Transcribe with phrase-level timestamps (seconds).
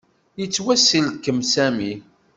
[0.39, 1.91] Yettwasselkem Sami.